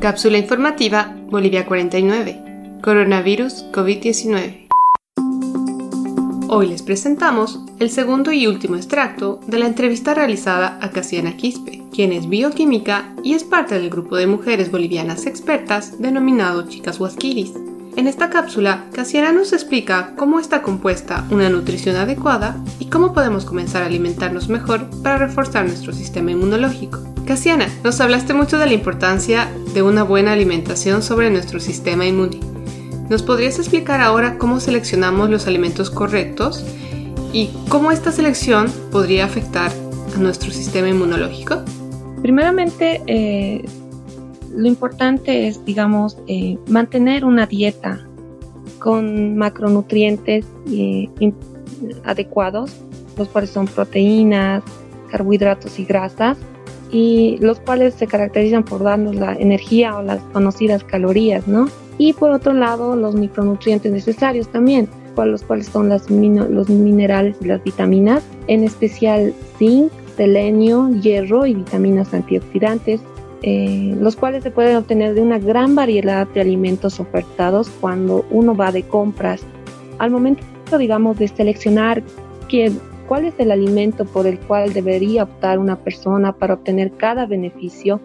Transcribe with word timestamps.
Cápsula 0.00 0.38
informativa 0.38 1.14
Bolivia 1.28 1.66
49. 1.66 2.80
Coronavirus 2.82 3.66
COVID-19. 3.70 4.68
Hoy 6.48 6.68
les 6.68 6.80
presentamos 6.80 7.60
el 7.80 7.90
segundo 7.90 8.32
y 8.32 8.46
último 8.46 8.76
extracto 8.76 9.40
de 9.46 9.58
la 9.58 9.66
entrevista 9.66 10.14
realizada 10.14 10.78
a 10.80 10.90
Casiana 10.90 11.36
Quispe, 11.36 11.82
quien 11.92 12.14
es 12.14 12.30
bioquímica 12.30 13.14
y 13.22 13.34
es 13.34 13.44
parte 13.44 13.74
del 13.74 13.90
grupo 13.90 14.16
de 14.16 14.26
mujeres 14.26 14.70
bolivianas 14.70 15.26
expertas 15.26 16.00
denominado 16.00 16.66
Chicas 16.66 16.98
Huasquiris. 16.98 17.52
En 17.96 18.06
esta 18.06 18.30
cápsula, 18.30 18.84
Casiana 18.92 19.32
nos 19.32 19.52
explica 19.52 20.12
cómo 20.16 20.38
está 20.38 20.62
compuesta 20.62 21.26
una 21.30 21.48
nutrición 21.48 21.96
adecuada 21.96 22.56
y 22.78 22.86
cómo 22.86 23.12
podemos 23.12 23.44
comenzar 23.44 23.82
a 23.82 23.86
alimentarnos 23.86 24.48
mejor 24.48 24.88
para 25.02 25.18
reforzar 25.18 25.66
nuestro 25.66 25.92
sistema 25.92 26.30
inmunológico. 26.30 27.00
Casiana, 27.26 27.68
nos 27.84 28.00
hablaste 28.00 28.32
mucho 28.32 28.58
de 28.58 28.66
la 28.66 28.74
importancia 28.74 29.48
de 29.74 29.82
una 29.82 30.02
buena 30.02 30.32
alimentación 30.32 31.02
sobre 31.02 31.30
nuestro 31.30 31.60
sistema 31.60 32.06
inmune. 32.06 32.40
¿Nos 33.08 33.22
podrías 33.22 33.58
explicar 33.58 34.00
ahora 34.00 34.38
cómo 34.38 34.60
seleccionamos 34.60 35.28
los 35.28 35.46
alimentos 35.48 35.90
correctos 35.90 36.64
y 37.32 37.50
cómo 37.68 37.90
esta 37.90 38.12
selección 38.12 38.70
podría 38.92 39.24
afectar 39.24 39.72
a 40.14 40.18
nuestro 40.18 40.52
sistema 40.52 40.88
inmunológico? 40.88 41.62
Primeramente, 42.22 43.02
eh, 43.06 43.64
lo 44.50 44.66
importante 44.66 45.48
es, 45.48 45.64
digamos, 45.64 46.18
eh, 46.26 46.58
mantener 46.68 47.24
una 47.24 47.46
dieta 47.46 48.06
con 48.78 49.36
macronutrientes 49.36 50.46
eh, 50.70 51.08
adecuados, 52.04 52.76
los 53.16 53.28
cuales 53.28 53.50
son 53.50 53.66
proteínas, 53.66 54.62
carbohidratos 55.10 55.78
y 55.78 55.84
grasas, 55.84 56.38
y 56.92 57.38
los 57.40 57.60
cuales 57.60 57.94
se 57.94 58.06
caracterizan 58.06 58.64
por 58.64 58.82
darnos 58.82 59.14
la 59.14 59.34
energía 59.34 59.96
o 59.96 60.02
las 60.02 60.20
conocidas 60.32 60.82
calorías, 60.82 61.46
¿no? 61.46 61.68
Y 61.98 62.14
por 62.14 62.30
otro 62.30 62.52
lado, 62.52 62.96
los 62.96 63.14
micronutrientes 63.14 63.92
necesarios 63.92 64.48
también, 64.48 64.88
los 65.16 65.42
cuales 65.42 65.66
son 65.66 65.88
los 65.88 66.08
minerales 66.70 67.36
y 67.40 67.44
las 67.46 67.62
vitaminas, 67.62 68.22
en 68.46 68.64
especial 68.64 69.34
zinc, 69.58 69.92
selenio, 70.16 70.88
hierro 71.00 71.46
y 71.46 71.54
vitaminas 71.54 72.14
antioxidantes, 72.14 73.00
eh, 73.42 73.96
los 73.98 74.16
cuales 74.16 74.42
se 74.42 74.50
pueden 74.50 74.76
obtener 74.76 75.14
de 75.14 75.22
una 75.22 75.38
gran 75.38 75.74
variedad 75.74 76.26
de 76.28 76.40
alimentos 76.40 77.00
ofertados 77.00 77.70
cuando 77.80 78.24
uno 78.30 78.54
va 78.54 78.72
de 78.72 78.82
compras. 78.82 79.42
Al 79.98 80.10
momento, 80.10 80.42
digamos, 80.78 81.18
de 81.18 81.28
seleccionar 81.28 82.02
qué 82.48 82.70
cuál 83.10 83.24
es 83.24 83.34
el 83.38 83.50
alimento 83.50 84.04
por 84.04 84.28
el 84.28 84.38
cual 84.38 84.72
debería 84.72 85.24
optar 85.24 85.58
una 85.58 85.74
persona 85.74 86.30
para 86.30 86.54
obtener 86.54 86.92
cada 86.92 87.26
beneficio, 87.26 88.00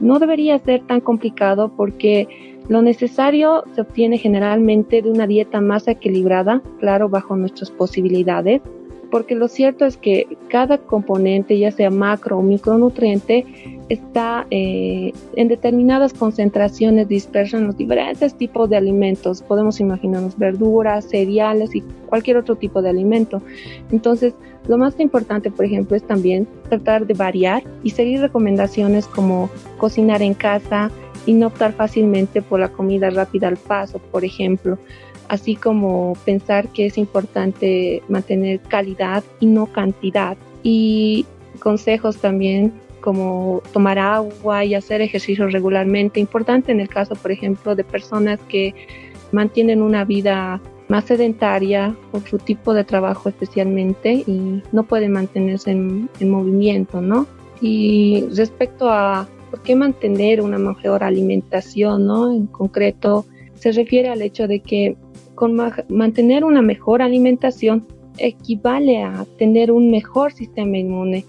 no 0.00 0.18
debería 0.18 0.58
ser 0.58 0.84
tan 0.84 1.00
complicado 1.00 1.70
porque 1.76 2.26
lo 2.68 2.82
necesario 2.82 3.62
se 3.76 3.82
obtiene 3.82 4.18
generalmente 4.18 5.00
de 5.00 5.12
una 5.12 5.28
dieta 5.28 5.60
más 5.60 5.86
equilibrada, 5.86 6.60
claro, 6.80 7.08
bajo 7.08 7.36
nuestras 7.36 7.70
posibilidades, 7.70 8.60
porque 9.10 9.34
lo 9.34 9.48
cierto 9.48 9.84
es 9.84 9.96
que 9.96 10.26
cada 10.48 10.78
componente, 10.78 11.58
ya 11.58 11.70
sea 11.70 11.90
macro 11.90 12.38
o 12.38 12.42
micronutriente, 12.42 13.46
está 13.88 14.46
eh, 14.50 15.12
en 15.34 15.48
determinadas 15.48 16.12
concentraciones 16.12 17.08
dispersas 17.08 17.60
en 17.60 17.66
los 17.66 17.76
diferentes 17.76 18.34
tipos 18.34 18.68
de 18.68 18.76
alimentos. 18.76 19.42
Podemos 19.42 19.80
imaginarnos 19.80 20.36
verduras, 20.36 21.06
cereales 21.06 21.74
y 21.74 21.82
cualquier 22.08 22.36
otro 22.36 22.56
tipo 22.56 22.82
de 22.82 22.90
alimento. 22.90 23.42
Entonces, 23.90 24.34
lo 24.66 24.76
más 24.76 24.98
importante, 25.00 25.50
por 25.50 25.64
ejemplo, 25.64 25.96
es 25.96 26.02
también 26.02 26.46
tratar 26.68 27.06
de 27.06 27.14
variar 27.14 27.62
y 27.82 27.90
seguir 27.90 28.20
recomendaciones 28.20 29.06
como 29.06 29.48
cocinar 29.78 30.20
en 30.20 30.34
casa 30.34 30.90
y 31.24 31.32
no 31.32 31.48
optar 31.48 31.72
fácilmente 31.72 32.42
por 32.42 32.60
la 32.60 32.68
comida 32.68 33.10
rápida 33.10 33.48
al 33.48 33.56
paso, 33.56 33.98
por 33.98 34.24
ejemplo 34.24 34.78
así 35.28 35.56
como 35.56 36.14
pensar 36.24 36.68
que 36.68 36.86
es 36.86 36.98
importante 36.98 38.02
mantener 38.08 38.60
calidad 38.60 39.22
y 39.40 39.46
no 39.46 39.66
cantidad. 39.66 40.36
Y 40.62 41.26
consejos 41.60 42.18
también 42.18 42.72
como 43.00 43.62
tomar 43.72 43.98
agua 43.98 44.64
y 44.64 44.74
hacer 44.74 45.00
ejercicio 45.00 45.46
regularmente. 45.48 46.20
Importante 46.20 46.72
en 46.72 46.80
el 46.80 46.88
caso, 46.88 47.14
por 47.14 47.30
ejemplo, 47.30 47.74
de 47.74 47.84
personas 47.84 48.40
que 48.48 48.74
mantienen 49.32 49.82
una 49.82 50.04
vida 50.04 50.60
más 50.88 51.04
sedentaria 51.04 51.94
por 52.10 52.22
su 52.22 52.38
tipo 52.38 52.72
de 52.72 52.82
trabajo 52.82 53.28
especialmente 53.28 54.24
y 54.26 54.62
no 54.72 54.84
pueden 54.84 55.12
mantenerse 55.12 55.70
en, 55.70 56.08
en 56.18 56.30
movimiento, 56.30 57.00
¿no? 57.00 57.26
Y 57.60 58.24
respecto 58.34 58.88
a 58.88 59.28
por 59.50 59.62
qué 59.62 59.76
mantener 59.76 60.40
una 60.40 60.58
mejor 60.58 61.04
alimentación, 61.04 62.06
¿no? 62.06 62.32
En 62.32 62.46
concreto, 62.46 63.26
se 63.54 63.72
refiere 63.72 64.08
al 64.08 64.22
hecho 64.22 64.46
de 64.46 64.60
que 64.60 64.96
con 65.38 65.56
mantener 65.88 66.42
una 66.42 66.62
mejor 66.62 67.00
alimentación 67.00 67.86
equivale 68.16 69.04
a 69.04 69.24
tener 69.38 69.70
un 69.70 69.88
mejor 69.88 70.32
sistema 70.32 70.78
inmune. 70.78 71.24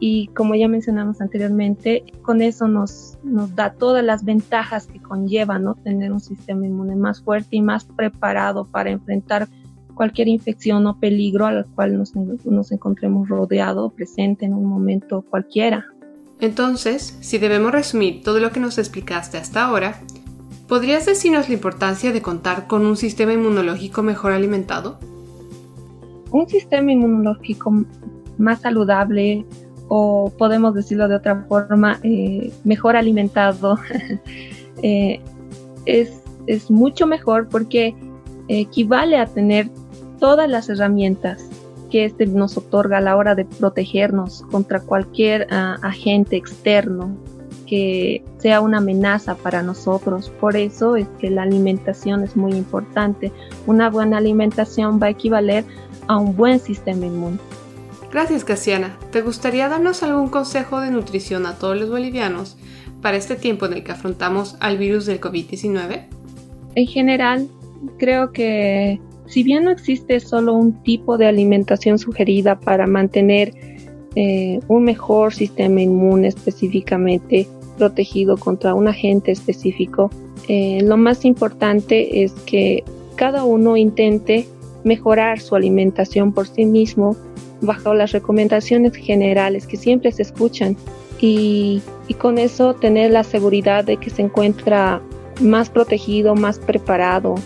Y 0.00 0.26
como 0.34 0.56
ya 0.56 0.66
mencionamos 0.66 1.20
anteriormente, 1.20 2.02
con 2.22 2.42
eso 2.42 2.66
nos, 2.66 3.18
nos 3.22 3.54
da 3.54 3.74
todas 3.74 4.04
las 4.04 4.24
ventajas 4.24 4.88
que 4.88 4.98
conlleva 4.98 5.60
¿no? 5.60 5.76
tener 5.76 6.10
un 6.10 6.18
sistema 6.18 6.66
inmune 6.66 6.96
más 6.96 7.22
fuerte 7.22 7.54
y 7.54 7.62
más 7.62 7.84
preparado 7.84 8.64
para 8.64 8.90
enfrentar 8.90 9.46
cualquier 9.94 10.26
infección 10.26 10.84
o 10.88 10.98
peligro 10.98 11.46
al 11.46 11.64
cual 11.66 11.96
nos, 11.96 12.16
nos 12.16 12.72
encontremos 12.72 13.28
rodeado 13.28 13.90
presente 13.90 14.44
en 14.44 14.54
un 14.54 14.64
momento 14.64 15.22
cualquiera. 15.22 15.86
Entonces, 16.40 17.16
si 17.20 17.38
debemos 17.38 17.70
resumir 17.70 18.24
todo 18.24 18.40
lo 18.40 18.50
que 18.50 18.58
nos 18.58 18.78
explicaste 18.78 19.38
hasta 19.38 19.64
ahora, 19.64 20.00
¿Podrías 20.72 21.04
decirnos 21.04 21.50
la 21.50 21.54
importancia 21.54 22.12
de 22.12 22.22
contar 22.22 22.66
con 22.66 22.86
un 22.86 22.96
sistema 22.96 23.34
inmunológico 23.34 24.02
mejor 24.02 24.32
alimentado? 24.32 24.98
Un 26.30 26.48
sistema 26.48 26.90
inmunológico 26.90 27.84
más 28.38 28.62
saludable 28.62 29.44
o 29.88 30.32
podemos 30.38 30.72
decirlo 30.72 31.08
de 31.08 31.16
otra 31.16 31.44
forma, 31.46 32.00
eh, 32.02 32.50
mejor 32.64 32.96
alimentado, 32.96 33.78
eh, 34.82 35.20
es, 35.84 36.22
es, 36.46 36.70
mucho 36.70 37.06
mejor 37.06 37.50
porque 37.50 37.94
equivale 38.48 39.18
a 39.18 39.26
tener 39.26 39.68
todas 40.20 40.48
las 40.48 40.70
herramientas 40.70 41.50
que 41.90 42.06
este 42.06 42.24
nos 42.24 42.56
otorga 42.56 42.96
a 42.96 43.02
la 43.02 43.16
hora 43.16 43.34
de 43.34 43.44
protegernos 43.44 44.40
contra 44.50 44.80
cualquier 44.80 45.48
ah, 45.50 45.76
agente 45.82 46.36
externo 46.36 47.14
que 47.72 48.22
sea 48.36 48.60
una 48.60 48.78
amenaza 48.78 49.34
para 49.34 49.62
nosotros. 49.62 50.28
Por 50.28 50.58
eso 50.58 50.94
es 50.94 51.08
que 51.18 51.30
la 51.30 51.44
alimentación 51.44 52.22
es 52.22 52.36
muy 52.36 52.52
importante. 52.52 53.32
Una 53.66 53.88
buena 53.88 54.18
alimentación 54.18 55.00
va 55.02 55.06
a 55.06 55.10
equivaler 55.10 55.64
a 56.06 56.18
un 56.18 56.36
buen 56.36 56.60
sistema 56.60 57.06
inmune. 57.06 57.38
Gracias, 58.12 58.44
Casiana. 58.44 58.98
¿Te 59.10 59.22
gustaría 59.22 59.70
darnos 59.70 60.02
algún 60.02 60.28
consejo 60.28 60.82
de 60.82 60.90
nutrición 60.90 61.46
a 61.46 61.54
todos 61.54 61.78
los 61.80 61.88
bolivianos 61.88 62.58
para 63.00 63.16
este 63.16 63.36
tiempo 63.36 63.64
en 63.64 63.72
el 63.72 63.84
que 63.84 63.92
afrontamos 63.92 64.54
al 64.60 64.76
virus 64.76 65.06
del 65.06 65.18
COVID-19? 65.18 66.08
En 66.74 66.86
general, 66.86 67.48
creo 67.96 68.32
que 68.32 69.00
si 69.24 69.44
bien 69.44 69.64
no 69.64 69.70
existe 69.70 70.20
solo 70.20 70.52
un 70.52 70.82
tipo 70.82 71.16
de 71.16 71.24
alimentación 71.24 71.98
sugerida 71.98 72.60
para 72.60 72.86
mantener 72.86 73.54
eh, 74.14 74.60
un 74.68 74.84
mejor 74.84 75.32
sistema 75.32 75.80
inmune 75.80 76.28
específicamente, 76.28 77.48
protegido 77.76 78.36
contra 78.36 78.74
un 78.74 78.88
agente 78.88 79.32
específico, 79.32 80.10
eh, 80.48 80.80
lo 80.82 80.96
más 80.96 81.24
importante 81.24 82.22
es 82.22 82.32
que 82.46 82.84
cada 83.16 83.44
uno 83.44 83.76
intente 83.76 84.46
mejorar 84.84 85.40
su 85.40 85.54
alimentación 85.54 86.32
por 86.32 86.48
sí 86.48 86.64
mismo 86.64 87.16
bajo 87.60 87.94
las 87.94 88.12
recomendaciones 88.12 88.94
generales 88.96 89.66
que 89.66 89.76
siempre 89.76 90.10
se 90.10 90.22
escuchan 90.22 90.76
y, 91.20 91.80
y 92.08 92.14
con 92.14 92.38
eso 92.38 92.74
tener 92.74 93.12
la 93.12 93.22
seguridad 93.22 93.84
de 93.84 93.96
que 93.96 94.10
se 94.10 94.22
encuentra 94.22 95.00
más 95.40 95.70
protegido, 95.70 96.34
más 96.34 96.58
preparado, 96.58 97.36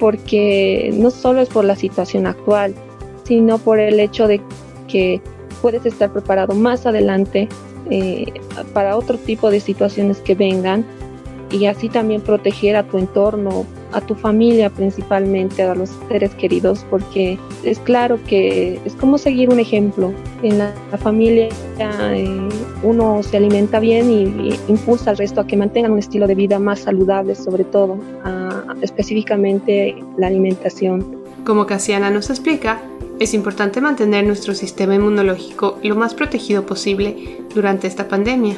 porque 0.00 0.90
no 0.94 1.10
solo 1.10 1.42
es 1.42 1.48
por 1.48 1.64
la 1.64 1.76
situación 1.76 2.26
actual, 2.26 2.74
sino 3.24 3.58
por 3.58 3.78
el 3.78 4.00
hecho 4.00 4.26
de 4.26 4.40
que 4.88 5.20
puedes 5.60 5.84
estar 5.84 6.12
preparado 6.12 6.54
más 6.54 6.86
adelante 6.86 7.48
eh, 7.90 8.32
para 8.72 8.96
otro 8.96 9.18
tipo 9.18 9.50
de 9.50 9.60
situaciones 9.60 10.18
que 10.18 10.34
vengan 10.34 10.84
y 11.50 11.66
así 11.66 11.88
también 11.88 12.20
proteger 12.20 12.76
a 12.76 12.82
tu 12.82 12.98
entorno, 12.98 13.64
a 13.92 14.00
tu 14.00 14.14
familia 14.14 14.68
principalmente, 14.68 15.62
a 15.62 15.74
los 15.74 15.90
seres 16.08 16.34
queridos, 16.34 16.84
porque 16.90 17.38
es 17.62 17.78
claro 17.78 18.18
que 18.26 18.80
es 18.84 18.94
como 18.94 19.16
seguir 19.16 19.50
un 19.50 19.60
ejemplo. 19.60 20.12
En 20.42 20.58
la, 20.58 20.72
familia 20.98 21.48
eh, 21.78 22.48
uno 22.82 23.22
se 23.22 23.36
alimenta 23.36 23.78
bien 23.78 24.10
y, 24.10 24.54
impulsa 24.68 25.10
al 25.10 25.18
resto 25.18 25.40
a 25.40 25.46
que 25.46 25.56
mantengan 25.56 25.92
un 25.92 25.98
estilo 25.98 26.26
de 26.26 26.34
vida 26.34 26.58
más 26.58 26.80
saludable, 26.80 27.34
sobre 27.34 27.64
todo, 27.64 27.96
específicamente 28.82 29.96
la 30.18 30.26
alimentación. 30.26 31.22
Como 31.44 31.64
Casiana 31.66 32.10
nos 32.10 32.28
explica, 32.28 32.80
es 33.18 33.34
importante 33.34 33.80
mantener 33.80 34.26
nuestro 34.26 34.54
sistema 34.54 34.94
inmunológico 34.94 35.78
lo 35.82 35.96
más 35.96 36.14
protegido 36.14 36.66
posible 36.66 37.40
durante 37.54 37.86
esta 37.86 38.08
pandemia. 38.08 38.56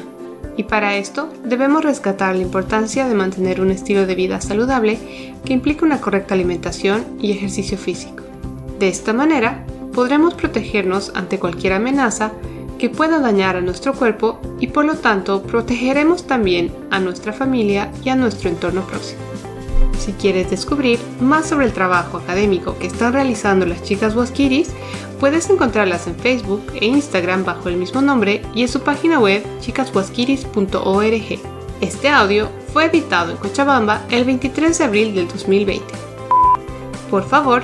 Y 0.57 0.63
para 0.63 0.97
esto 0.97 1.29
debemos 1.45 1.83
rescatar 1.83 2.35
la 2.35 2.41
importancia 2.41 3.07
de 3.07 3.15
mantener 3.15 3.61
un 3.61 3.71
estilo 3.71 4.05
de 4.05 4.15
vida 4.15 4.41
saludable 4.41 4.99
que 5.45 5.53
implique 5.53 5.85
una 5.85 6.01
correcta 6.01 6.33
alimentación 6.33 7.05
y 7.21 7.31
ejercicio 7.31 7.77
físico. 7.77 8.23
De 8.77 8.89
esta 8.89 9.13
manera, 9.13 9.65
podremos 9.93 10.33
protegernos 10.33 11.11
ante 11.15 11.39
cualquier 11.39 11.73
amenaza 11.73 12.31
que 12.77 12.89
pueda 12.89 13.19
dañar 13.19 13.55
a 13.55 13.61
nuestro 13.61 13.93
cuerpo 13.93 14.39
y 14.59 14.67
por 14.67 14.85
lo 14.85 14.95
tanto 14.95 15.43
protegeremos 15.43 16.25
también 16.27 16.71
a 16.91 16.99
nuestra 16.99 17.33
familia 17.33 17.91
y 18.03 18.09
a 18.09 18.15
nuestro 18.15 18.49
entorno 18.49 18.81
próximo. 18.81 19.28
Si 19.99 20.13
quieres 20.13 20.49
descubrir 20.49 20.97
más 21.19 21.49
sobre 21.49 21.65
el 21.65 21.73
trabajo 21.73 22.17
académico 22.17 22.77
que 22.79 22.87
están 22.87 23.11
realizando 23.11 23.65
las 23.65 23.83
chicas 23.83 24.15
Waskiris, 24.15 24.71
puedes 25.19 25.49
encontrarlas 25.49 26.07
en 26.07 26.15
Facebook 26.15 26.63
e 26.73 26.85
Instagram 26.85 27.43
bajo 27.43 27.67
el 27.67 27.75
mismo 27.75 28.01
nombre 28.01 28.41
y 28.55 28.61
en 28.61 28.69
su 28.69 28.79
página 28.79 29.19
web 29.19 29.43
chicaswaskiris.org. 29.59 31.39
Este 31.81 32.09
audio 32.09 32.49
fue 32.71 32.85
editado 32.85 33.31
en 33.31 33.37
Cochabamba 33.37 34.01
el 34.09 34.23
23 34.23 34.77
de 34.77 34.83
abril 34.85 35.13
del 35.13 35.27
2020. 35.27 35.85
Por 37.11 37.27
favor, 37.27 37.63